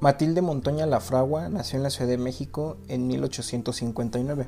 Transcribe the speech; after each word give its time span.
Matilde 0.00 0.40
Montoña 0.40 0.86
Lafragua 0.86 1.50
nació 1.50 1.76
en 1.76 1.82
la 1.82 1.90
Ciudad 1.90 2.08
de 2.08 2.16
México 2.16 2.78
en 2.88 3.06
1859 3.06 4.46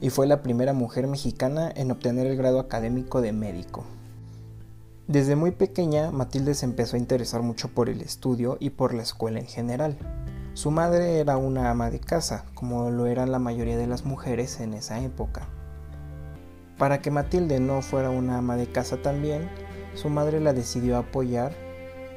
y 0.00 0.08
fue 0.08 0.26
la 0.26 0.40
primera 0.40 0.72
mujer 0.72 1.06
mexicana 1.06 1.70
en 1.76 1.90
obtener 1.90 2.26
el 2.26 2.38
grado 2.38 2.60
académico 2.60 3.20
de 3.20 3.32
médico. 3.32 3.84
Desde 5.06 5.36
muy 5.36 5.50
pequeña, 5.50 6.10
Matilde 6.12 6.54
se 6.54 6.64
empezó 6.64 6.96
a 6.96 6.98
interesar 6.98 7.42
mucho 7.42 7.68
por 7.68 7.90
el 7.90 8.00
estudio 8.00 8.56
y 8.58 8.70
por 8.70 8.94
la 8.94 9.02
escuela 9.02 9.38
en 9.38 9.46
general. 9.46 9.98
Su 10.54 10.70
madre 10.70 11.18
era 11.18 11.36
una 11.36 11.70
ama 11.70 11.90
de 11.90 12.00
casa, 12.00 12.46
como 12.54 12.88
lo 12.90 13.04
eran 13.04 13.30
la 13.30 13.38
mayoría 13.38 13.76
de 13.76 13.86
las 13.86 14.06
mujeres 14.06 14.60
en 14.60 14.72
esa 14.72 14.98
época. 15.00 15.46
Para 16.78 17.02
que 17.02 17.10
Matilde 17.10 17.60
no 17.60 17.82
fuera 17.82 18.08
una 18.08 18.38
ama 18.38 18.56
de 18.56 18.72
casa 18.72 18.96
también, 19.02 19.50
su 19.94 20.08
madre 20.08 20.40
la 20.40 20.54
decidió 20.54 20.96
apoyar 20.96 21.52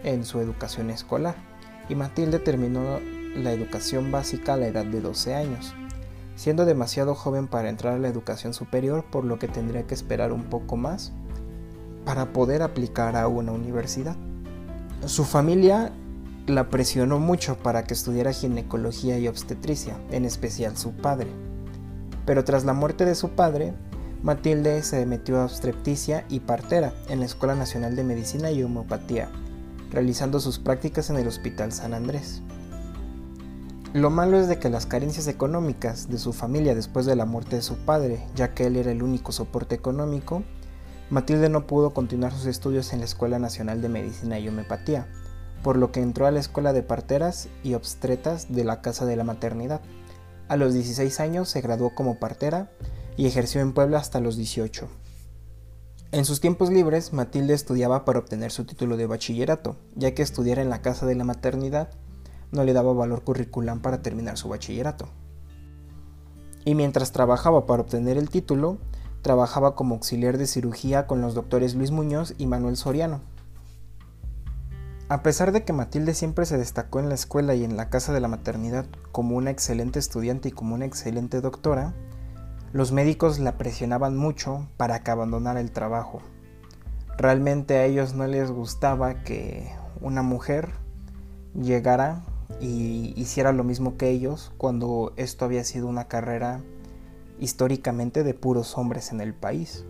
en 0.06 0.24
su 0.24 0.40
educación 0.40 0.90
escolar 0.90 1.49
y 1.90 1.96
Matilde 1.96 2.40
terminó 2.40 3.00
la 3.36 3.52
educación 3.52 4.12
básica 4.12 4.54
a 4.54 4.58
la 4.58 4.68
edad 4.68 4.86
de 4.86 5.02
12 5.02 5.36
años, 5.36 5.74
siendo 6.36 6.66
demasiado 6.66 7.16
joven 7.16 7.48
para 7.48 7.70
entrar 7.70 7.96
a 7.96 8.00
la 8.00 8.08
educación 8.08 8.54
superior 8.54 9.04
por 9.12 9.26
lo 9.26 9.40
que 9.40 9.48
tendría 9.48 9.86
que 9.86 9.96
esperar 9.96 10.32
un 10.32 10.44
poco 10.44 10.78
más 10.78 11.12
para 12.06 12.32
poder 12.32 12.62
aplicar 12.62 13.16
a 13.16 13.28
una 13.28 13.52
universidad. 13.52 14.16
Su 15.06 15.26
familia 15.26 15.92
la 16.48 16.70
presionó 16.70 17.20
mucho 17.20 17.58
para 17.58 17.84
que 17.84 17.94
estudiara 17.94 18.34
ginecología 18.34 19.20
y 19.20 19.28
obstetricia, 19.28 19.98
en 20.12 20.26
especial 20.26 20.78
su 20.78 20.94
padre. 20.94 21.28
Pero 22.26 22.44
tras 22.44 22.66
la 22.66 22.74
muerte 22.74 23.06
de 23.06 23.16
su 23.16 23.30
padre, 23.30 23.74
Matilde 24.24 24.84
se 24.84 25.06
metió 25.06 25.40
a 25.40 25.46
obstetricia 25.46 26.26
y 26.30 26.42
partera 26.42 26.94
en 27.08 27.20
la 27.20 27.26
Escuela 27.26 27.56
Nacional 27.56 27.96
de 27.96 28.04
Medicina 28.04 28.52
y 28.52 28.64
Homeopatía, 28.64 29.30
realizando 29.92 30.40
sus 30.40 30.60
prácticas 30.60 31.10
en 31.10 31.18
el 31.18 31.28
Hospital 31.28 31.72
San 31.72 31.94
Andrés. 31.94 32.42
Lo 33.94 34.12
malo 34.12 34.40
es 34.40 34.48
de 34.48 34.60
que 34.60 34.70
las 34.70 34.86
carencias 34.86 35.28
económicas 35.28 36.10
de 36.10 36.20
su 36.20 36.32
familia 36.32 36.76
después 36.76 37.08
de 37.08 37.16
la 37.16 37.26
muerte 37.26 37.56
de 37.56 37.62
su 37.64 37.76
padre, 37.78 38.24
ya 38.36 38.54
que 38.54 38.68
él 38.68 38.76
era 38.76 38.92
el 38.92 39.02
único 39.02 39.32
soporte 39.32 39.74
económico, 39.74 40.44
Matilde 41.10 41.50
no 41.50 41.66
pudo 41.66 41.92
continuar 41.92 42.32
sus 42.32 42.46
estudios 42.46 42.94
en 42.94 43.00
la 43.00 43.06
Escuela 43.06 43.40
Nacional 43.40 43.82
de 43.82 43.90
Medicina 43.90 44.38
y 44.38 44.48
Homeopatía, 44.48 45.08
por 45.64 45.76
lo 45.76 45.92
que 45.92 46.02
entró 46.02 46.28
a 46.28 46.32
la 46.32 46.40
Escuela 46.40 46.72
de 46.72 46.84
Parteras 46.84 47.50
y 47.64 47.74
Obstetras 47.74 48.54
de 48.54 48.64
la 48.64 48.82
Casa 48.82 49.08
de 49.08 49.16
la 49.16 49.24
Maternidad. 49.24 49.82
A 50.50 50.56
los 50.56 50.76
16 50.76 51.20
años 51.20 51.50
se 51.50 51.62
graduó 51.62 51.96
como 51.96 52.20
partera 52.20 52.70
y 53.18 53.26
ejerció 53.26 53.62
en 53.62 53.74
Puebla 53.74 53.98
hasta 53.98 54.20
los 54.20 54.38
18. 54.38 54.88
En 56.12 56.26
sus 56.26 56.42
tiempos 56.42 56.72
libres, 56.72 57.14
Matilde 57.14 57.54
estudiaba 57.54 58.04
para 58.04 58.18
obtener 58.18 58.52
su 58.52 58.66
título 58.66 58.98
de 58.98 59.06
bachillerato, 59.06 59.76
ya 59.94 60.16
que 60.16 60.24
estudiar 60.24 60.58
en 60.58 60.72
la 60.72 60.82
casa 60.82 61.06
de 61.06 61.14
la 61.14 61.24
maternidad 61.24 61.92
no 62.52 62.64
le 62.64 62.74
daba 62.74 62.94
valor 62.94 63.24
curricular 63.24 63.80
para 63.80 64.02
terminar 64.02 64.36
su 64.36 64.50
bachillerato. 64.50 65.08
Y 66.66 66.74
mientras 66.74 67.12
trabajaba 67.12 67.68
para 67.68 67.84
obtener 67.84 68.18
el 68.18 68.32
título, 68.32 68.80
trabajaba 69.22 69.76
como 69.76 69.94
auxiliar 69.94 70.40
de 70.40 70.48
cirugía 70.48 71.06
con 71.06 71.22
los 71.22 71.36
doctores 71.36 71.76
Luis 71.76 71.92
Muñoz 71.92 72.34
y 72.40 72.48
Manuel 72.48 72.76
Soriano. 72.76 73.22
A 75.10 75.22
pesar 75.22 75.52
de 75.52 75.64
que 75.64 75.74
Matilde 75.74 76.16
siempre 76.16 76.48
se 76.48 76.58
destacó 76.58 77.00
en 77.00 77.10
la 77.10 77.16
escuela 77.16 77.54
y 77.54 77.64
en 77.64 77.78
la 77.78 77.90
casa 77.90 78.14
de 78.14 78.20
la 78.20 78.28
maternidad 78.28 78.88
como 79.12 79.38
una 79.38 79.52
excelente 79.52 80.00
estudiante 80.00 80.50
y 80.50 80.54
como 80.54 80.74
una 80.74 80.86
excelente 80.86 81.40
doctora, 81.40 81.94
los 82.72 82.92
médicos 82.92 83.40
la 83.40 83.58
presionaban 83.58 84.16
mucho 84.16 84.68
para 84.78 85.04
que 85.04 85.12
abandonara 85.12 85.60
el 85.60 85.72
trabajo. 85.72 86.22
Realmente 87.18 87.78
a 87.78 87.86
ellos 87.86 88.14
no 88.14 88.28
les 88.28 88.52
gustaba 88.52 89.24
que 89.24 89.72
una 90.02 90.22
mujer 90.22 90.70
llegara 91.54 92.24
y 92.62 93.14
hiciera 93.16 93.52
lo 93.52 93.64
mismo 93.64 93.98
que 93.98 94.10
ellos 94.10 94.52
cuando 94.58 95.14
esto 95.18 95.46
había 95.46 95.64
sido 95.64 95.88
una 95.88 96.08
carrera 96.08 96.62
históricamente 97.40 98.24
de 98.24 98.34
puros 98.34 98.78
hombres 98.78 99.12
en 99.12 99.22
el 99.22 99.34
país. 99.34 99.86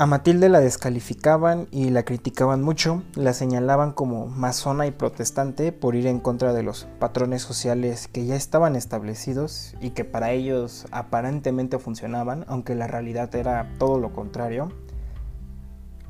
A 0.00 0.06
Matilde 0.06 0.48
la 0.48 0.60
descalificaban 0.60 1.66
y 1.72 1.90
la 1.90 2.04
criticaban 2.04 2.62
mucho, 2.62 3.02
la 3.16 3.32
señalaban 3.32 3.90
como 3.90 4.28
masona 4.28 4.86
y 4.86 4.92
protestante 4.92 5.72
por 5.72 5.96
ir 5.96 6.06
en 6.06 6.20
contra 6.20 6.52
de 6.52 6.62
los 6.62 6.86
patrones 7.00 7.42
sociales 7.42 8.06
que 8.06 8.24
ya 8.24 8.36
estaban 8.36 8.76
establecidos 8.76 9.74
y 9.80 9.90
que 9.90 10.04
para 10.04 10.30
ellos 10.30 10.86
aparentemente 10.92 11.80
funcionaban, 11.80 12.44
aunque 12.46 12.76
la 12.76 12.86
realidad 12.86 13.34
era 13.34 13.74
todo 13.80 13.98
lo 13.98 14.12
contrario. 14.12 14.70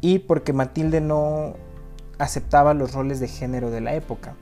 Y 0.03 0.19
porque 0.19 0.53
Matilde 0.53 1.00
no 1.00 1.54
aceptaba 2.19 2.75
los 2.75 2.93
roles 2.93 3.21
de 3.21 3.28
género 3.28 3.71
de 3.71 3.81
la 3.81 3.94
época. 3.94 4.34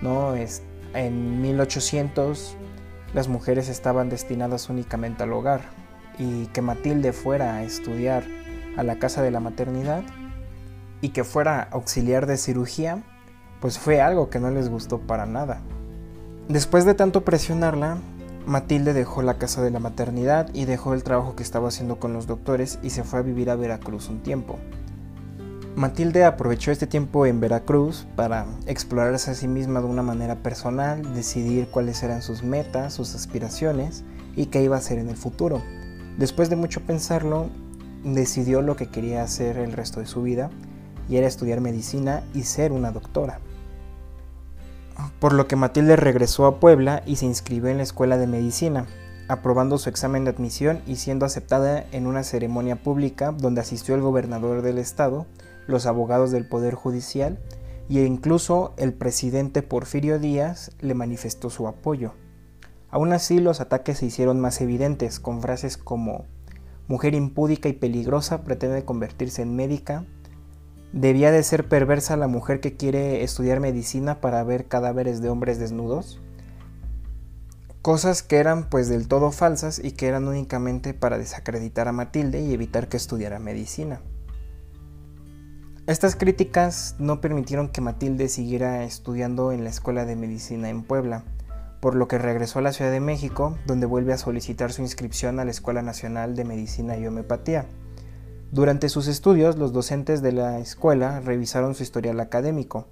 ¿no? 0.00 0.34
Es, 0.34 0.62
en 0.94 1.42
1800 1.42 2.56
las 3.12 3.28
mujeres 3.28 3.68
estaban 3.68 4.08
destinadas 4.08 4.70
únicamente 4.70 5.24
al 5.24 5.34
hogar 5.34 5.60
y 6.18 6.46
que 6.46 6.62
Matilde 6.62 7.12
fuera 7.12 7.56
a 7.56 7.64
estudiar 7.64 8.24
a 8.76 8.82
la 8.82 8.98
casa 8.98 9.22
de 9.22 9.30
la 9.30 9.40
maternidad 9.40 10.02
y 11.00 11.10
que 11.10 11.24
fuera 11.24 11.62
auxiliar 11.62 12.26
de 12.26 12.36
cirugía, 12.36 13.02
pues 13.60 13.78
fue 13.78 14.00
algo 14.00 14.30
que 14.30 14.40
no 14.40 14.50
les 14.50 14.68
gustó 14.68 15.00
para 15.00 15.26
nada. 15.26 15.60
Después 16.48 16.84
de 16.84 16.94
tanto 16.94 17.24
presionarla, 17.24 17.98
Matilde 18.46 18.94
dejó 18.94 19.20
la 19.20 19.34
casa 19.34 19.62
de 19.62 19.70
la 19.70 19.78
maternidad 19.78 20.48
y 20.54 20.64
dejó 20.64 20.94
el 20.94 21.02
trabajo 21.02 21.36
que 21.36 21.42
estaba 21.42 21.68
haciendo 21.68 22.00
con 22.00 22.14
los 22.14 22.26
doctores 22.26 22.78
y 22.82 22.90
se 22.90 23.04
fue 23.04 23.18
a 23.18 23.22
vivir 23.22 23.50
a 23.50 23.56
Veracruz 23.56 24.08
un 24.08 24.22
tiempo. 24.22 24.58
Matilde 25.76 26.24
aprovechó 26.24 26.72
este 26.72 26.86
tiempo 26.86 27.26
en 27.26 27.38
Veracruz 27.38 28.06
para 28.16 28.46
explorarse 28.66 29.30
a 29.30 29.34
sí 29.34 29.46
misma 29.46 29.80
de 29.80 29.86
una 29.86 30.02
manera 30.02 30.36
personal, 30.36 31.14
decidir 31.14 31.68
cuáles 31.68 32.02
eran 32.02 32.22
sus 32.22 32.42
metas, 32.42 32.94
sus 32.94 33.14
aspiraciones 33.14 34.02
y 34.34 34.46
qué 34.46 34.62
iba 34.62 34.76
a 34.76 34.80
hacer 34.80 34.98
en 34.98 35.08
el 35.08 35.16
futuro. 35.16 35.62
Después 36.16 36.50
de 36.50 36.56
mucho 36.56 36.80
pensarlo, 36.80 37.48
decidió 38.04 38.62
lo 38.62 38.76
que 38.76 38.88
quería 38.88 39.22
hacer 39.22 39.58
el 39.58 39.72
resto 39.72 40.00
de 40.00 40.06
su 40.06 40.22
vida 40.22 40.50
y 41.08 41.16
era 41.16 41.26
estudiar 41.26 41.60
medicina 41.60 42.22
y 42.34 42.42
ser 42.42 42.72
una 42.72 42.90
doctora. 42.90 43.40
Por 45.20 45.32
lo 45.32 45.46
que 45.46 45.56
Matilde 45.56 45.96
regresó 45.96 46.46
a 46.46 46.60
Puebla 46.60 47.02
y 47.06 47.16
se 47.16 47.26
inscribió 47.26 47.70
en 47.70 47.78
la 47.78 47.82
escuela 47.82 48.18
de 48.18 48.26
medicina, 48.26 48.86
aprobando 49.28 49.78
su 49.78 49.88
examen 49.88 50.24
de 50.24 50.30
admisión 50.30 50.80
y 50.86 50.96
siendo 50.96 51.26
aceptada 51.26 51.84
en 51.92 52.06
una 52.06 52.24
ceremonia 52.24 52.76
pública 52.76 53.32
donde 53.32 53.60
asistió 53.60 53.94
el 53.94 54.00
gobernador 54.00 54.62
del 54.62 54.78
estado, 54.78 55.26
los 55.66 55.86
abogados 55.86 56.30
del 56.30 56.48
Poder 56.48 56.74
Judicial 56.74 57.38
e 57.90 58.04
incluso 58.04 58.74
el 58.76 58.92
presidente 58.92 59.62
Porfirio 59.62 60.18
Díaz 60.18 60.72
le 60.80 60.94
manifestó 60.94 61.50
su 61.50 61.68
apoyo. 61.68 62.12
Aún 62.90 63.12
así 63.12 63.38
los 63.38 63.60
ataques 63.60 63.98
se 63.98 64.06
hicieron 64.06 64.40
más 64.40 64.60
evidentes 64.60 65.20
con 65.20 65.42
frases 65.42 65.76
como 65.76 66.24
mujer 66.88 67.14
impúdica 67.14 67.68
y 67.68 67.74
peligrosa, 67.74 68.42
pretende 68.42 68.84
convertirse 68.84 69.42
en 69.42 69.54
médica. 69.54 70.04
¿Debía 70.92 71.30
de 71.30 71.42
ser 71.42 71.68
perversa 71.68 72.16
la 72.16 72.28
mujer 72.28 72.60
que 72.60 72.76
quiere 72.76 73.22
estudiar 73.22 73.60
medicina 73.60 74.20
para 74.20 74.42
ver 74.42 74.66
cadáveres 74.66 75.20
de 75.20 75.28
hombres 75.28 75.58
desnudos? 75.58 76.20
Cosas 77.82 78.22
que 78.22 78.36
eran 78.36 78.68
pues 78.70 78.88
del 78.88 79.06
todo 79.06 79.30
falsas 79.30 79.78
y 79.82 79.92
que 79.92 80.08
eran 80.08 80.26
únicamente 80.26 80.94
para 80.94 81.18
desacreditar 81.18 81.88
a 81.88 81.92
Matilde 81.92 82.40
y 82.40 82.52
evitar 82.52 82.88
que 82.88 82.96
estudiara 82.96 83.38
medicina. 83.38 84.00
Estas 85.86 86.16
críticas 86.16 86.96
no 86.98 87.20
permitieron 87.20 87.68
que 87.68 87.80
Matilde 87.80 88.28
siguiera 88.28 88.84
estudiando 88.84 89.52
en 89.52 89.64
la 89.64 89.70
Escuela 89.70 90.04
de 90.04 90.16
Medicina 90.16 90.68
en 90.70 90.82
Puebla 90.82 91.24
por 91.80 91.94
lo 91.94 92.08
que 92.08 92.18
regresó 92.18 92.58
a 92.58 92.62
la 92.62 92.72
Ciudad 92.72 92.90
de 92.90 93.00
México, 93.00 93.56
donde 93.66 93.86
vuelve 93.86 94.12
a 94.12 94.18
solicitar 94.18 94.72
su 94.72 94.82
inscripción 94.82 95.38
a 95.38 95.44
la 95.44 95.50
Escuela 95.50 95.82
Nacional 95.82 96.34
de 96.34 96.44
Medicina 96.44 96.96
y 96.96 97.06
Homeopatía. 97.06 97.66
Durante 98.50 98.88
sus 98.88 99.06
estudios, 99.08 99.56
los 99.56 99.72
docentes 99.72 100.22
de 100.22 100.32
la 100.32 100.58
escuela 100.58 101.20
revisaron 101.20 101.74
su 101.74 101.82
historial 101.82 102.18
académico, 102.20 102.86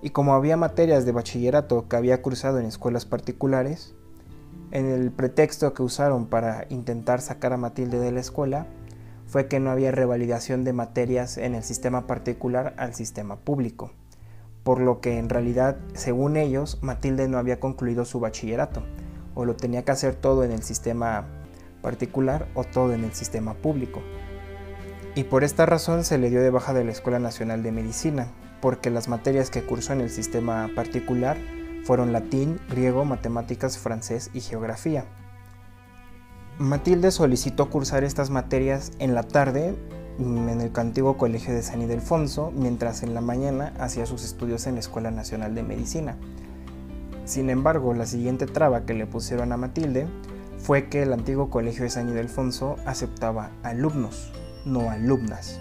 y 0.00 0.10
como 0.10 0.34
había 0.34 0.56
materias 0.56 1.04
de 1.04 1.12
bachillerato 1.12 1.88
que 1.88 1.96
había 1.96 2.22
cursado 2.22 2.58
en 2.58 2.66
escuelas 2.66 3.04
particulares, 3.04 3.94
en 4.70 4.86
el 4.86 5.10
pretexto 5.10 5.74
que 5.74 5.82
usaron 5.82 6.26
para 6.26 6.66
intentar 6.70 7.20
sacar 7.20 7.52
a 7.52 7.56
Matilde 7.58 7.98
de 7.98 8.12
la 8.12 8.20
escuela 8.20 8.66
fue 9.26 9.46
que 9.46 9.60
no 9.60 9.70
había 9.70 9.92
revalidación 9.92 10.64
de 10.64 10.72
materias 10.72 11.38
en 11.38 11.54
el 11.54 11.62
sistema 11.62 12.06
particular 12.06 12.74
al 12.76 12.94
sistema 12.94 13.36
público 13.36 13.92
por 14.62 14.80
lo 14.80 15.00
que 15.00 15.18
en 15.18 15.28
realidad, 15.28 15.76
según 15.94 16.36
ellos, 16.36 16.78
Matilde 16.82 17.28
no 17.28 17.38
había 17.38 17.60
concluido 17.60 18.04
su 18.04 18.20
bachillerato, 18.20 18.82
o 19.34 19.44
lo 19.44 19.56
tenía 19.56 19.84
que 19.84 19.92
hacer 19.92 20.14
todo 20.14 20.44
en 20.44 20.52
el 20.52 20.62
sistema 20.62 21.26
particular 21.80 22.46
o 22.54 22.64
todo 22.64 22.92
en 22.92 23.04
el 23.04 23.12
sistema 23.12 23.54
público. 23.54 24.02
Y 25.14 25.24
por 25.24 25.44
esta 25.44 25.66
razón 25.66 26.04
se 26.04 26.16
le 26.18 26.30
dio 26.30 26.40
de 26.40 26.50
baja 26.50 26.72
de 26.72 26.84
la 26.84 26.92
Escuela 26.92 27.18
Nacional 27.18 27.62
de 27.62 27.72
Medicina, 27.72 28.28
porque 28.60 28.90
las 28.90 29.08
materias 29.08 29.50
que 29.50 29.64
cursó 29.64 29.92
en 29.92 30.00
el 30.00 30.10
sistema 30.10 30.70
particular 30.74 31.36
fueron 31.84 32.12
latín, 32.12 32.60
griego, 32.70 33.04
matemáticas, 33.04 33.76
francés 33.76 34.30
y 34.32 34.40
geografía. 34.40 35.04
Matilde 36.58 37.10
solicitó 37.10 37.68
cursar 37.70 38.04
estas 38.04 38.30
materias 38.30 38.92
en 39.00 39.14
la 39.14 39.24
tarde 39.24 39.74
en 40.18 40.48
el 40.48 40.70
antiguo 40.74 41.16
colegio 41.16 41.54
de 41.54 41.62
San 41.62 41.82
Ildefonso, 41.82 42.52
mientras 42.54 43.02
en 43.02 43.14
la 43.14 43.20
mañana 43.20 43.72
hacía 43.78 44.06
sus 44.06 44.24
estudios 44.24 44.66
en 44.66 44.74
la 44.74 44.80
Escuela 44.80 45.10
Nacional 45.10 45.54
de 45.54 45.62
Medicina. 45.62 46.16
Sin 47.24 47.50
embargo, 47.50 47.94
la 47.94 48.06
siguiente 48.06 48.46
traba 48.46 48.84
que 48.84 48.94
le 48.94 49.06
pusieron 49.06 49.52
a 49.52 49.56
Matilde 49.56 50.06
fue 50.58 50.88
que 50.88 51.02
el 51.02 51.12
antiguo 51.12 51.50
colegio 51.50 51.84
de 51.84 51.90
San 51.90 52.08
Ildefonso 52.08 52.76
aceptaba 52.84 53.50
alumnos, 53.62 54.32
no 54.64 54.90
alumnas, 54.90 55.60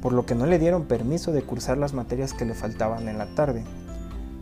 por 0.00 0.12
lo 0.12 0.26
que 0.26 0.34
no 0.34 0.46
le 0.46 0.58
dieron 0.58 0.84
permiso 0.84 1.32
de 1.32 1.42
cursar 1.42 1.78
las 1.78 1.94
materias 1.94 2.34
que 2.34 2.44
le 2.44 2.54
faltaban 2.54 3.08
en 3.08 3.18
la 3.18 3.34
tarde. 3.34 3.64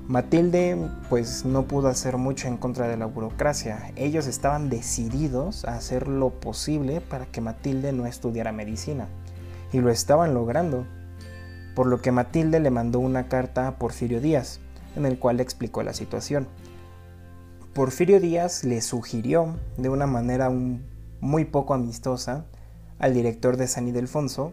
Matilde 0.08 0.76
pues 1.08 1.44
no 1.44 1.68
pudo 1.68 1.86
hacer 1.86 2.16
mucho 2.16 2.48
en 2.48 2.56
contra 2.56 2.88
de 2.88 2.96
la 2.96 3.06
burocracia. 3.06 3.92
Ellos 3.94 4.26
estaban 4.26 4.68
decididos 4.68 5.64
a 5.64 5.76
hacer 5.76 6.08
lo 6.08 6.30
posible 6.30 7.00
para 7.00 7.26
que 7.26 7.40
Matilde 7.40 7.92
no 7.92 8.06
estudiara 8.06 8.50
medicina. 8.50 9.06
Y 9.72 9.80
lo 9.80 9.90
estaban 9.90 10.34
logrando. 10.34 10.86
Por 11.74 11.86
lo 11.86 12.00
que 12.00 12.12
Matilde 12.12 12.60
le 12.60 12.70
mandó 12.70 12.98
una 12.98 13.28
carta 13.28 13.68
a 13.68 13.78
Porfirio 13.78 14.20
Díaz, 14.20 14.60
en 14.96 15.06
el 15.06 15.18
cual 15.18 15.36
le 15.36 15.42
explicó 15.42 15.82
la 15.82 15.92
situación. 15.92 16.48
Porfirio 17.72 18.20
Díaz 18.20 18.64
le 18.64 18.80
sugirió, 18.80 19.56
de 19.76 19.88
una 19.88 20.06
manera 20.06 20.50
muy 21.20 21.44
poco 21.44 21.74
amistosa, 21.74 22.44
al 22.98 23.14
director 23.14 23.56
de 23.56 23.66
San 23.66 23.88
Ildefonso 23.88 24.52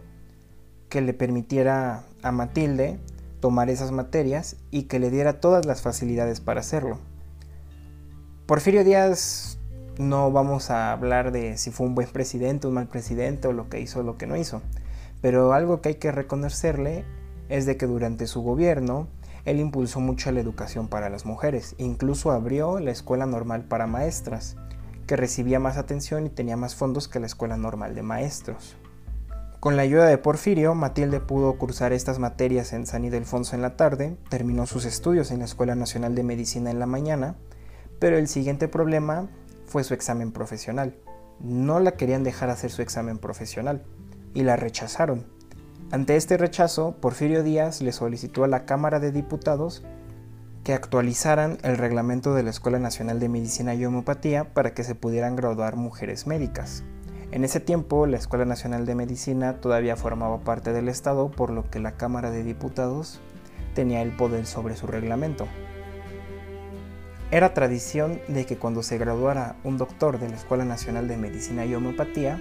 que 0.90 1.02
le 1.02 1.14
permitiera 1.14 2.04
a 2.24 2.32
Matilde 2.32 3.00
tomar 3.40 3.70
esas 3.70 3.92
materias 3.92 4.56
y 4.72 4.84
que 4.84 5.00
le 5.00 5.12
diera 5.12 5.40
todas 5.40 5.66
las 5.66 5.82
facilidades 5.82 6.40
para 6.40 6.62
hacerlo. 6.62 6.98
Porfirio 8.46 8.84
Díaz 8.84 9.60
no 9.98 10.32
vamos 10.32 10.70
a 10.70 10.92
hablar 10.92 11.32
de 11.32 11.58
si 11.58 11.72
fue 11.72 11.86
un 11.88 11.96
buen 11.96 12.08
presidente, 12.08 12.68
un 12.68 12.76
mal 12.76 12.88
presidente 12.88 13.48
o 13.48 13.54
lo 13.54 13.70
que 13.70 13.82
hizo 13.82 14.00
o 14.00 14.04
lo 14.04 14.18
que 14.18 14.28
no 14.28 14.38
hizo, 14.38 14.62
pero 15.22 15.54
algo 15.54 15.82
que 15.82 15.90
hay 15.90 15.96
que 15.96 16.12
reconocerle 16.12 17.06
es 17.50 17.66
de 17.66 17.78
que 17.78 17.88
durante 17.88 18.28
su 18.28 18.42
gobierno 18.42 19.08
él 19.46 19.60
impulsó 19.60 20.00
mucho 20.02 20.32
la 20.32 20.42
educación 20.42 20.90
para 20.90 21.10
las 21.10 21.26
mujeres, 21.26 21.76
incluso 21.78 22.32
abrió 22.32 22.80
la 22.80 22.92
escuela 22.92 23.26
normal 23.26 23.64
para 23.64 23.88
maestras, 23.88 24.58
que 25.06 25.16
recibía 25.16 25.60
más 25.60 25.78
atención 25.78 26.26
y 26.26 26.30
tenía 26.30 26.58
más 26.58 26.76
fondos 26.76 27.08
que 27.08 27.22
la 27.22 27.28
escuela 27.28 27.56
normal 27.56 27.96
de 27.96 28.04
maestros. 28.04 28.76
Con 29.62 29.76
la 29.76 29.84
ayuda 29.84 30.06
de 30.06 30.18
Porfirio, 30.18 30.76
Matilde 30.76 31.22
pudo 31.22 31.58
cursar 31.58 31.94
estas 31.94 32.20
materias 32.20 32.74
en 32.74 32.86
San 32.86 33.06
Ildefonso 33.06 33.56
en 33.56 33.62
la 33.62 33.78
tarde, 33.78 34.18
terminó 34.30 34.68
sus 34.68 34.86
estudios 34.86 35.32
en 35.32 35.40
la 35.40 35.46
Escuela 35.46 35.76
Nacional 35.76 36.14
de 36.14 36.24
Medicina 36.24 36.70
en 36.70 36.80
la 36.80 36.86
mañana, 36.86 37.36
pero 38.00 38.18
el 38.18 38.28
siguiente 38.28 38.68
problema 38.68 39.30
fue 39.66 39.84
su 39.84 39.94
examen 39.94 40.32
profesional. 40.32 40.96
No 41.40 41.80
la 41.80 41.94
querían 41.94 42.24
dejar 42.24 42.50
hacer 42.50 42.70
su 42.70 42.82
examen 42.82 43.18
profesional 43.18 43.84
y 44.34 44.44
la 44.44 44.56
rechazaron. 44.56 45.26
Ante 45.92 46.16
este 46.16 46.38
rechazo, 46.38 46.96
Porfirio 47.00 47.44
Díaz 47.44 47.82
le 47.82 47.92
solicitó 47.92 48.44
a 48.44 48.48
la 48.48 48.66
Cámara 48.66 49.00
de 49.00 49.12
Diputados 49.12 49.84
que 50.64 50.74
actualizaran 50.74 51.60
el 51.64 51.78
reglamento 51.78 52.34
de 52.34 52.44
la 52.44 52.50
Escuela 52.50 52.78
Nacional 52.78 53.22
de 53.22 53.30
Medicina 53.30 53.74
y 53.74 53.86
Homeopatía 53.86 54.54
para 54.54 54.74
que 54.74 54.84
se 54.84 54.96
pudieran 54.96 55.38
graduar 55.38 55.78
mujeres 55.78 56.28
médicas. 56.28 56.84
En 57.32 57.46
ese 57.46 57.62
tiempo, 57.62 58.06
la 58.06 58.18
Escuela 58.18 58.44
Nacional 58.44 58.86
de 58.86 58.96
Medicina 58.96 59.62
todavía 59.62 59.96
formaba 59.96 60.42
parte 60.42 60.74
del 60.74 60.90
Estado, 60.90 61.32
por 61.32 61.52
lo 61.52 61.70
que 61.70 61.80
la 61.80 61.94
Cámara 61.94 62.32
de 62.32 62.44
Diputados 62.44 63.22
tenía 63.76 64.02
el 64.02 64.12
poder 64.12 64.46
sobre 64.46 64.76
su 64.76 64.88
reglamento. 64.88 65.48
Era 67.32 67.54
tradición 67.54 68.20
de 68.28 68.46
que 68.46 68.58
cuando 68.58 68.84
se 68.84 68.98
graduara 68.98 69.56
un 69.64 69.78
doctor 69.78 70.20
de 70.20 70.30
la 70.30 70.36
Escuela 70.36 70.66
Nacional 70.66 71.08
de 71.08 71.18
Medicina 71.18 71.66
y 71.66 71.76
Homeopatía, 71.76 72.40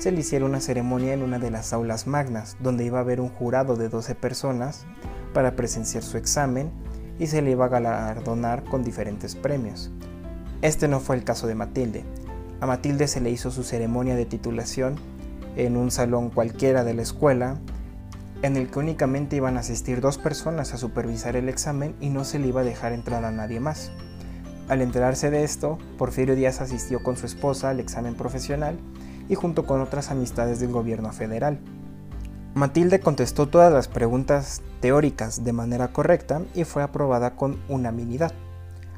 se 0.00 0.10
le 0.10 0.20
hiciera 0.20 0.44
una 0.44 0.60
ceremonia 0.60 1.14
en 1.14 1.22
una 1.22 1.38
de 1.38 1.52
las 1.52 1.72
aulas 1.72 2.08
magnas, 2.08 2.56
donde 2.58 2.84
iba 2.84 2.98
a 2.98 3.02
haber 3.02 3.20
un 3.20 3.28
jurado 3.28 3.76
de 3.76 3.88
12 3.88 4.16
personas 4.16 4.86
para 5.32 5.54
presenciar 5.54 6.02
su 6.02 6.16
examen 6.16 6.72
y 7.20 7.28
se 7.28 7.42
le 7.42 7.52
iba 7.52 7.66
a 7.66 7.68
galardonar 7.68 8.64
con 8.64 8.82
diferentes 8.82 9.36
premios. 9.36 9.92
Este 10.62 10.88
no 10.88 10.98
fue 10.98 11.14
el 11.14 11.22
caso 11.22 11.46
de 11.46 11.54
Matilde, 11.54 12.04
a 12.60 12.66
Matilde 12.66 13.08
se 13.08 13.22
le 13.22 13.30
hizo 13.30 13.50
su 13.50 13.62
ceremonia 13.62 14.14
de 14.14 14.26
titulación 14.26 14.96
en 15.56 15.78
un 15.78 15.90
salón 15.90 16.28
cualquiera 16.28 16.84
de 16.84 16.92
la 16.92 17.00
escuela, 17.00 17.56
en 18.42 18.56
el 18.56 18.70
que 18.70 18.78
únicamente 18.78 19.36
iban 19.36 19.56
a 19.56 19.60
asistir 19.60 20.02
dos 20.02 20.18
personas 20.18 20.74
a 20.74 20.78
supervisar 20.78 21.36
el 21.36 21.48
examen 21.48 21.94
y 22.00 22.10
no 22.10 22.24
se 22.24 22.38
le 22.38 22.48
iba 22.48 22.60
a 22.60 22.64
dejar 22.64 22.92
entrar 22.92 23.24
a 23.24 23.30
nadie 23.30 23.60
más. 23.60 23.90
Al 24.68 24.82
enterarse 24.82 25.30
de 25.30 25.42
esto, 25.42 25.78
Porfirio 25.96 26.36
Díaz 26.36 26.60
asistió 26.60 27.02
con 27.02 27.16
su 27.16 27.24
esposa 27.24 27.70
al 27.70 27.80
examen 27.80 28.14
profesional 28.14 28.78
y 29.30 29.36
junto 29.36 29.64
con 29.64 29.80
otras 29.80 30.10
amistades 30.10 30.58
del 30.58 30.72
gobierno 30.72 31.12
federal. 31.12 31.60
Matilde 32.52 32.98
contestó 32.98 33.48
todas 33.48 33.72
las 33.72 33.86
preguntas 33.86 34.60
teóricas 34.80 35.44
de 35.44 35.52
manera 35.52 35.92
correcta 35.92 36.42
y 36.52 36.64
fue 36.64 36.82
aprobada 36.82 37.36
con 37.36 37.60
unanimidad. 37.68 38.32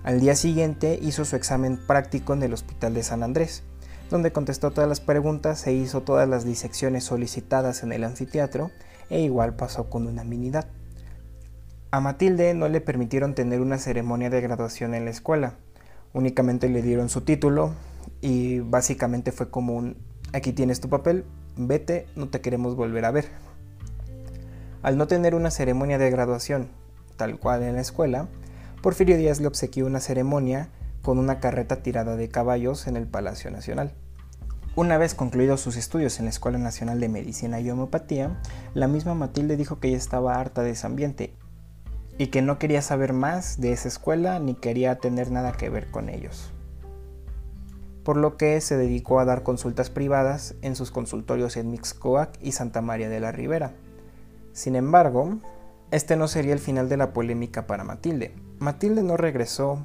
Al 0.02 0.20
día 0.20 0.34
siguiente 0.34 0.98
hizo 1.00 1.26
su 1.26 1.36
examen 1.36 1.78
práctico 1.86 2.32
en 2.32 2.42
el 2.42 2.54
Hospital 2.54 2.94
de 2.94 3.02
San 3.02 3.22
Andrés, 3.22 3.62
donde 4.10 4.32
contestó 4.32 4.70
todas 4.70 4.88
las 4.88 5.00
preguntas 5.00 5.66
e 5.66 5.74
hizo 5.74 6.00
todas 6.00 6.26
las 6.26 6.46
disecciones 6.46 7.04
solicitadas 7.04 7.82
en 7.82 7.92
el 7.92 8.02
anfiteatro 8.02 8.70
e 9.10 9.20
igual 9.20 9.54
pasó 9.54 9.90
con 9.90 10.06
unanimidad. 10.06 10.66
A 11.90 12.00
Matilde 12.00 12.54
no 12.54 12.70
le 12.70 12.80
permitieron 12.80 13.34
tener 13.34 13.60
una 13.60 13.76
ceremonia 13.76 14.30
de 14.30 14.40
graduación 14.40 14.94
en 14.94 15.04
la 15.04 15.10
escuela, 15.10 15.56
únicamente 16.14 16.70
le 16.70 16.80
dieron 16.80 17.10
su 17.10 17.20
título 17.20 17.74
y 18.22 18.60
básicamente 18.60 19.30
fue 19.30 19.50
como 19.50 19.74
un 19.74 20.10
aquí 20.32 20.52
tienes 20.52 20.80
tu 20.80 20.88
papel, 20.88 21.24
vete, 21.56 22.06
no 22.16 22.28
te 22.28 22.40
queremos 22.40 22.76
volver 22.76 23.04
a 23.04 23.10
ver. 23.10 23.26
Al 24.82 24.96
no 24.96 25.06
tener 25.06 25.34
una 25.34 25.50
ceremonia 25.50 25.98
de 25.98 26.10
graduación 26.10 26.68
tal 27.16 27.38
cual 27.38 27.62
en 27.62 27.76
la 27.76 27.80
escuela, 27.80 28.28
Porfirio 28.80 29.16
Díaz 29.16 29.40
le 29.40 29.46
obsequió 29.46 29.86
una 29.86 30.00
ceremonia 30.00 30.68
con 31.02 31.18
una 31.18 31.40
carreta 31.40 31.82
tirada 31.82 32.16
de 32.16 32.28
caballos 32.28 32.86
en 32.86 32.96
el 32.96 33.06
Palacio 33.06 33.50
Nacional. 33.50 33.92
Una 34.74 34.96
vez 34.96 35.14
concluidos 35.14 35.60
sus 35.60 35.76
estudios 35.76 36.18
en 36.18 36.24
la 36.24 36.30
Escuela 36.30 36.58
Nacional 36.58 36.98
de 36.98 37.08
Medicina 37.08 37.60
y 37.60 37.70
Homeopatía, 37.70 38.40
la 38.74 38.88
misma 38.88 39.14
Matilde 39.14 39.56
dijo 39.56 39.78
que 39.78 39.88
ella 39.88 39.98
estaba 39.98 40.40
harta 40.40 40.62
de 40.62 40.70
ese 40.70 40.86
ambiente 40.86 41.34
y 42.18 42.28
que 42.28 42.42
no 42.42 42.58
quería 42.58 42.80
saber 42.80 43.12
más 43.12 43.60
de 43.60 43.72
esa 43.72 43.88
escuela 43.88 44.38
ni 44.38 44.54
quería 44.54 44.96
tener 44.96 45.30
nada 45.30 45.52
que 45.52 45.68
ver 45.68 45.90
con 45.90 46.08
ellos. 46.08 46.52
Por 48.04 48.16
lo 48.16 48.36
que 48.36 48.60
se 48.60 48.76
dedicó 48.76 49.20
a 49.20 49.24
dar 49.24 49.42
consultas 49.42 49.90
privadas 49.90 50.54
en 50.62 50.76
sus 50.76 50.90
consultorios 50.90 51.56
en 51.56 51.70
Mixcoac 51.70 52.38
y 52.42 52.52
Santa 52.52 52.80
María 52.80 53.08
de 53.08 53.20
la 53.20 53.32
Ribera. 53.32 53.74
Sin 54.52 54.76
embargo, 54.76 55.38
este 55.90 56.16
no 56.16 56.26
sería 56.26 56.52
el 56.52 56.58
final 56.58 56.88
de 56.88 56.96
la 56.96 57.12
polémica 57.12 57.66
para 57.66 57.84
Matilde. 57.84 58.34
Matilde 58.58 59.02
no 59.02 59.16
regresó 59.16 59.84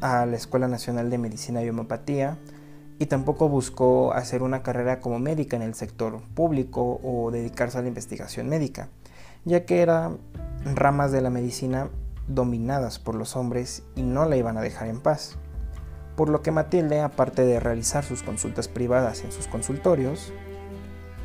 a 0.00 0.26
la 0.26 0.36
Escuela 0.36 0.68
Nacional 0.68 1.10
de 1.10 1.18
Medicina 1.18 1.62
y 1.62 1.68
Homeopatía 1.68 2.38
y 2.98 3.06
tampoco 3.06 3.48
buscó 3.48 4.12
hacer 4.12 4.42
una 4.42 4.62
carrera 4.62 5.00
como 5.00 5.18
médica 5.18 5.56
en 5.56 5.62
el 5.62 5.74
sector 5.74 6.20
público 6.34 7.00
o 7.02 7.30
dedicarse 7.30 7.78
a 7.78 7.82
la 7.82 7.88
investigación 7.88 8.48
médica, 8.48 8.88
ya 9.44 9.64
que 9.64 9.80
eran 9.80 10.18
ramas 10.74 11.12
de 11.12 11.20
la 11.20 11.30
medicina 11.30 11.88
dominadas 12.28 12.98
por 12.98 13.14
los 13.14 13.36
hombres 13.36 13.82
y 13.94 14.02
no 14.02 14.28
la 14.28 14.36
iban 14.36 14.56
a 14.56 14.62
dejar 14.62 14.88
en 14.88 15.00
paz. 15.00 15.36
Por 16.16 16.28
lo 16.28 16.42
que 16.42 16.52
Matilde, 16.52 17.00
aparte 17.00 17.44
de 17.44 17.58
realizar 17.58 18.04
sus 18.04 18.22
consultas 18.22 18.68
privadas 18.68 19.24
en 19.24 19.32
sus 19.32 19.48
consultorios, 19.48 20.32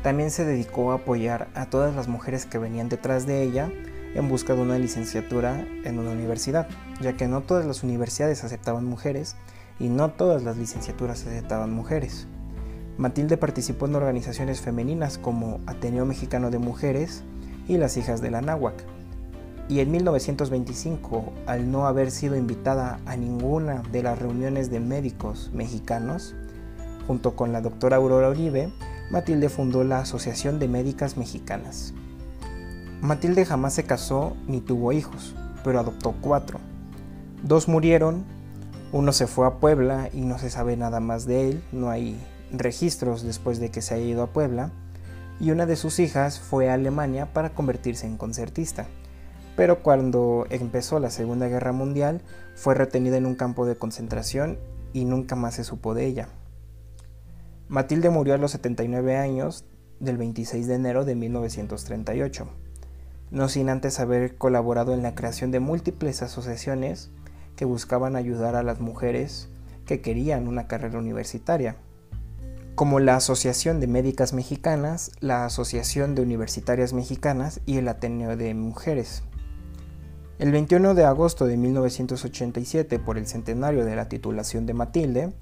también 0.02 0.30
se 0.30 0.44
dedicó 0.44 0.92
a 0.92 0.96
apoyar 0.96 1.48
a 1.54 1.66
todas 1.66 1.94
las 1.94 2.08
mujeres 2.08 2.46
que 2.46 2.58
venían 2.58 2.88
detrás 2.88 3.26
de 3.26 3.42
ella 3.42 3.70
en 4.14 4.28
busca 4.28 4.54
de 4.54 4.62
una 4.62 4.78
licenciatura 4.78 5.64
en 5.84 5.98
una 5.98 6.10
universidad, 6.10 6.68
ya 7.00 7.16
que 7.16 7.28
no 7.28 7.42
todas 7.42 7.66
las 7.66 7.84
universidades 7.84 8.42
aceptaban 8.42 8.84
mujeres 8.84 9.36
y 9.78 9.88
no 9.88 10.10
todas 10.10 10.42
las 10.42 10.56
licenciaturas 10.56 11.26
aceptaban 11.26 11.72
mujeres. 11.72 12.26
Matilde 12.98 13.36
participó 13.36 13.86
en 13.86 13.94
organizaciones 13.94 14.60
femeninas 14.60 15.18
como 15.18 15.60
Ateneo 15.66 16.04
Mexicano 16.04 16.50
de 16.50 16.58
Mujeres 16.58 17.22
y 17.68 17.78
las 17.78 17.96
Hijas 17.96 18.20
de 18.20 18.30
la 18.30 18.40
Náhuac. 18.40 18.84
Y 19.70 19.78
en 19.78 19.92
1925, 19.92 21.32
al 21.46 21.70
no 21.70 21.86
haber 21.86 22.10
sido 22.10 22.34
invitada 22.34 22.98
a 23.06 23.16
ninguna 23.16 23.84
de 23.92 24.02
las 24.02 24.18
reuniones 24.18 24.68
de 24.68 24.80
médicos 24.80 25.52
mexicanos, 25.54 26.34
junto 27.06 27.36
con 27.36 27.52
la 27.52 27.60
doctora 27.60 27.98
Aurora 27.98 28.30
Uribe, 28.30 28.72
Matilde 29.12 29.48
fundó 29.48 29.84
la 29.84 30.00
Asociación 30.00 30.58
de 30.58 30.66
Médicas 30.66 31.16
Mexicanas. 31.16 31.94
Matilde 33.00 33.46
jamás 33.46 33.74
se 33.74 33.84
casó 33.84 34.36
ni 34.48 34.60
tuvo 34.60 34.90
hijos, 34.90 35.36
pero 35.62 35.78
adoptó 35.78 36.16
cuatro. 36.20 36.58
Dos 37.44 37.68
murieron, 37.68 38.24
uno 38.90 39.12
se 39.12 39.28
fue 39.28 39.46
a 39.46 39.60
Puebla 39.60 40.08
y 40.12 40.22
no 40.22 40.40
se 40.40 40.50
sabe 40.50 40.76
nada 40.76 40.98
más 40.98 41.26
de 41.26 41.48
él, 41.48 41.62
no 41.70 41.90
hay 41.90 42.18
registros 42.50 43.22
después 43.22 43.60
de 43.60 43.70
que 43.70 43.82
se 43.82 43.94
haya 43.94 44.04
ido 44.04 44.24
a 44.24 44.32
Puebla, 44.32 44.72
y 45.38 45.52
una 45.52 45.64
de 45.64 45.76
sus 45.76 46.00
hijas 46.00 46.40
fue 46.40 46.68
a 46.68 46.74
Alemania 46.74 47.32
para 47.32 47.50
convertirse 47.50 48.08
en 48.08 48.16
concertista. 48.16 48.88
Pero 49.60 49.82
cuando 49.82 50.46
empezó 50.48 51.00
la 51.00 51.10
Segunda 51.10 51.46
Guerra 51.46 51.72
Mundial 51.72 52.22
fue 52.54 52.74
retenida 52.74 53.18
en 53.18 53.26
un 53.26 53.34
campo 53.34 53.66
de 53.66 53.76
concentración 53.76 54.56
y 54.94 55.04
nunca 55.04 55.36
más 55.36 55.56
se 55.56 55.64
supo 55.64 55.92
de 55.92 56.06
ella. 56.06 56.28
Matilde 57.68 58.08
murió 58.08 58.32
a 58.32 58.38
los 58.38 58.52
79 58.52 59.18
años 59.18 59.66
del 59.98 60.16
26 60.16 60.66
de 60.66 60.74
enero 60.76 61.04
de 61.04 61.14
1938 61.14 62.48
no 63.30 63.50
sin 63.50 63.68
antes 63.68 64.00
haber 64.00 64.38
colaborado 64.38 64.94
en 64.94 65.02
la 65.02 65.14
creación 65.14 65.50
de 65.50 65.60
múltiples 65.60 66.22
asociaciones 66.22 67.10
que 67.54 67.66
buscaban 67.66 68.16
ayudar 68.16 68.56
a 68.56 68.62
las 68.62 68.80
mujeres 68.80 69.50
que 69.84 70.00
querían 70.00 70.48
una 70.48 70.68
carrera 70.68 70.98
universitaria, 70.98 71.76
como 72.74 72.98
la 72.98 73.16
Asociación 73.16 73.78
de 73.78 73.88
Médicas 73.88 74.32
Mexicanas, 74.32 75.12
la 75.20 75.44
Asociación 75.44 76.14
de 76.14 76.22
Universitarias 76.22 76.94
Mexicanas 76.94 77.60
y 77.66 77.76
el 77.76 77.88
Ateneo 77.88 78.38
de 78.38 78.54
Mujeres. 78.54 79.22
El 80.40 80.52
21 80.52 80.94
de 80.94 81.04
agosto 81.04 81.44
de 81.44 81.58
1987, 81.58 82.98
por 82.98 83.18
el 83.18 83.26
centenario 83.26 83.84
de 83.84 83.94
la 83.94 84.08
titulación 84.08 84.64
de 84.64 84.72
Matilde, 84.72 85.34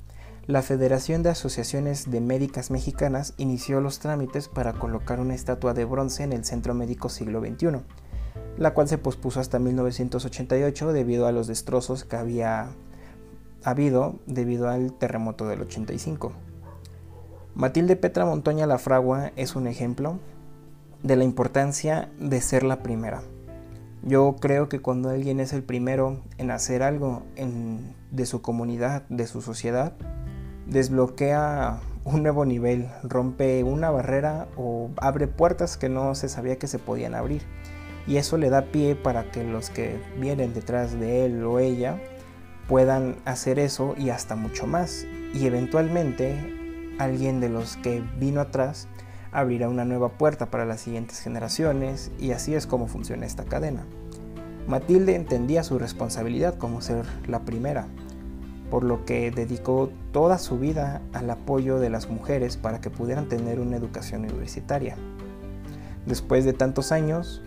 la 0.48 0.60
Federación 0.60 1.22
de 1.22 1.30
Asociaciones 1.30 2.10
de 2.10 2.20
Médicas 2.20 2.72
Mexicanas 2.72 3.32
inició 3.36 3.80
los 3.80 4.00
trámites 4.00 4.48
para 4.48 4.72
colocar 4.72 5.20
una 5.20 5.36
estatua 5.36 5.72
de 5.72 5.84
bronce 5.84 6.24
en 6.24 6.32
el 6.32 6.44
Centro 6.44 6.74
Médico 6.74 7.10
Siglo 7.10 7.40
XXI, 7.40 7.80
la 8.56 8.74
cual 8.74 8.88
se 8.88 8.98
pospuso 8.98 9.38
hasta 9.38 9.60
1988 9.60 10.92
debido 10.92 11.28
a 11.28 11.32
los 11.32 11.46
destrozos 11.46 12.02
que 12.02 12.16
había 12.16 12.70
habido 13.62 14.16
debido 14.26 14.68
al 14.68 14.94
terremoto 14.94 15.46
del 15.46 15.60
85. 15.60 16.32
Matilde 17.54 17.94
Petra 17.94 18.24
Montoña 18.24 18.66
La 18.66 18.78
Fragua 18.78 19.30
es 19.36 19.54
un 19.54 19.68
ejemplo 19.68 20.18
de 21.04 21.14
la 21.14 21.22
importancia 21.22 22.10
de 22.18 22.40
ser 22.40 22.64
la 22.64 22.82
primera. 22.82 23.22
Yo 24.02 24.36
creo 24.40 24.68
que 24.68 24.80
cuando 24.80 25.10
alguien 25.10 25.40
es 25.40 25.52
el 25.52 25.62
primero 25.62 26.22
en 26.38 26.50
hacer 26.50 26.82
algo 26.82 27.24
de 28.10 28.26
su 28.26 28.40
comunidad, 28.42 29.02
de 29.08 29.26
su 29.26 29.42
sociedad, 29.42 29.92
desbloquea 30.66 31.80
un 32.04 32.22
nuevo 32.22 32.44
nivel, 32.44 32.88
rompe 33.02 33.62
una 33.64 33.90
barrera 33.90 34.48
o 34.56 34.90
abre 34.96 35.26
puertas 35.26 35.76
que 35.76 35.88
no 35.88 36.14
se 36.14 36.28
sabía 36.28 36.58
que 36.58 36.68
se 36.68 36.78
podían 36.78 37.14
abrir. 37.14 37.42
Y 38.06 38.16
eso 38.16 38.38
le 38.38 38.48
da 38.48 38.66
pie 38.72 38.96
para 38.96 39.30
que 39.30 39.44
los 39.44 39.68
que 39.68 40.00
vienen 40.18 40.54
detrás 40.54 40.98
de 40.98 41.26
él 41.26 41.44
o 41.44 41.58
ella 41.58 42.00
puedan 42.66 43.16
hacer 43.24 43.58
eso 43.58 43.94
y 43.98 44.10
hasta 44.10 44.36
mucho 44.36 44.66
más. 44.66 45.04
Y 45.34 45.44
eventualmente 45.46 46.94
alguien 46.98 47.40
de 47.40 47.50
los 47.50 47.76
que 47.76 48.02
vino 48.18 48.40
atrás 48.40 48.88
abrirá 49.32 49.68
una 49.68 49.84
nueva 49.84 50.10
puerta 50.10 50.46
para 50.46 50.64
las 50.64 50.80
siguientes 50.80 51.20
generaciones 51.20 52.10
y 52.18 52.32
así 52.32 52.54
es 52.54 52.66
como 52.66 52.86
funciona 52.86 53.26
esta 53.26 53.44
cadena. 53.44 53.84
Matilde 54.66 55.14
entendía 55.14 55.64
su 55.64 55.78
responsabilidad 55.78 56.56
como 56.56 56.82
ser 56.82 57.04
la 57.26 57.40
primera, 57.40 57.86
por 58.70 58.84
lo 58.84 59.04
que 59.04 59.30
dedicó 59.30 59.90
toda 60.12 60.38
su 60.38 60.58
vida 60.58 61.00
al 61.12 61.30
apoyo 61.30 61.78
de 61.78 61.90
las 61.90 62.08
mujeres 62.08 62.56
para 62.56 62.80
que 62.80 62.90
pudieran 62.90 63.28
tener 63.28 63.60
una 63.60 63.76
educación 63.76 64.24
universitaria. 64.24 64.96
Después 66.06 66.44
de 66.44 66.52
tantos 66.52 66.92
años, 66.92 67.42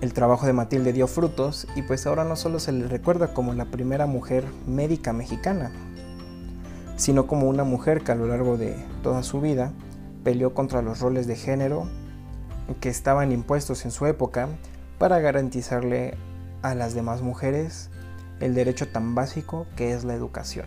el 0.00 0.12
trabajo 0.12 0.46
de 0.46 0.52
Matilde 0.52 0.92
dio 0.92 1.06
frutos 1.06 1.66
y 1.74 1.82
pues 1.82 2.06
ahora 2.06 2.24
no 2.24 2.36
solo 2.36 2.58
se 2.58 2.72
le 2.72 2.86
recuerda 2.88 3.32
como 3.32 3.54
la 3.54 3.66
primera 3.66 4.06
mujer 4.06 4.44
médica 4.66 5.12
mexicana, 5.12 5.70
sino 6.96 7.26
como 7.26 7.48
una 7.48 7.64
mujer 7.64 8.02
que 8.02 8.12
a 8.12 8.16
lo 8.16 8.26
largo 8.26 8.56
de 8.56 8.76
toda 9.02 9.22
su 9.22 9.40
vida 9.40 9.72
peleó 10.26 10.54
contra 10.54 10.82
los 10.82 10.98
roles 10.98 11.28
de 11.28 11.36
género 11.36 11.86
que 12.80 12.88
estaban 12.88 13.30
impuestos 13.30 13.84
en 13.84 13.92
su 13.92 14.06
época 14.06 14.48
para 14.98 15.20
garantizarle 15.20 16.16
a 16.62 16.74
las 16.74 16.94
demás 16.94 17.22
mujeres 17.22 17.90
el 18.40 18.52
derecho 18.52 18.88
tan 18.88 19.14
básico 19.14 19.68
que 19.76 19.92
es 19.92 20.02
la 20.02 20.14
educación. 20.14 20.66